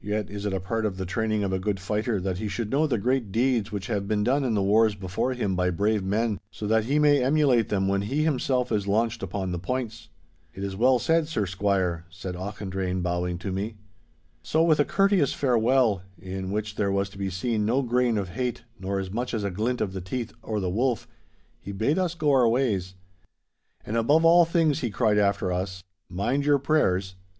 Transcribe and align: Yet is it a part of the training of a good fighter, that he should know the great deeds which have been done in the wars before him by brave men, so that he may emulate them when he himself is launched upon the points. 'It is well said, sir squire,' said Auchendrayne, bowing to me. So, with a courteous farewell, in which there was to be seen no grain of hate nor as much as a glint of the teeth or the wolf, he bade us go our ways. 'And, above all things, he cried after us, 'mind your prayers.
Yet 0.00 0.30
is 0.30 0.46
it 0.46 0.52
a 0.52 0.60
part 0.60 0.86
of 0.86 0.98
the 0.98 1.04
training 1.04 1.42
of 1.42 1.52
a 1.52 1.58
good 1.58 1.80
fighter, 1.80 2.20
that 2.20 2.38
he 2.38 2.46
should 2.46 2.70
know 2.70 2.86
the 2.86 2.96
great 2.96 3.32
deeds 3.32 3.72
which 3.72 3.88
have 3.88 4.06
been 4.06 4.22
done 4.22 4.44
in 4.44 4.54
the 4.54 4.62
wars 4.62 4.94
before 4.94 5.32
him 5.32 5.56
by 5.56 5.70
brave 5.70 6.04
men, 6.04 6.38
so 6.52 6.68
that 6.68 6.84
he 6.84 7.00
may 7.00 7.20
emulate 7.20 7.70
them 7.70 7.88
when 7.88 8.02
he 8.02 8.22
himself 8.22 8.70
is 8.70 8.86
launched 8.86 9.20
upon 9.20 9.50
the 9.50 9.58
points. 9.58 10.10
'It 10.54 10.62
is 10.62 10.76
well 10.76 11.00
said, 11.00 11.26
sir 11.26 11.44
squire,' 11.44 12.04
said 12.08 12.36
Auchendrayne, 12.36 13.02
bowing 13.02 13.36
to 13.38 13.50
me. 13.50 13.74
So, 14.44 14.62
with 14.62 14.78
a 14.78 14.84
courteous 14.84 15.32
farewell, 15.32 16.02
in 16.20 16.52
which 16.52 16.76
there 16.76 16.92
was 16.92 17.08
to 17.08 17.18
be 17.18 17.28
seen 17.28 17.66
no 17.66 17.82
grain 17.82 18.16
of 18.16 18.28
hate 18.28 18.62
nor 18.78 19.00
as 19.00 19.10
much 19.10 19.34
as 19.34 19.42
a 19.42 19.50
glint 19.50 19.80
of 19.80 19.92
the 19.92 20.00
teeth 20.00 20.32
or 20.40 20.60
the 20.60 20.70
wolf, 20.70 21.08
he 21.58 21.72
bade 21.72 21.98
us 21.98 22.14
go 22.14 22.30
our 22.30 22.46
ways. 22.48 22.94
'And, 23.84 23.96
above 23.96 24.24
all 24.24 24.44
things, 24.44 24.82
he 24.82 24.90
cried 24.90 25.18
after 25.18 25.50
us, 25.52 25.82
'mind 26.08 26.44
your 26.44 26.60
prayers. 26.60 27.16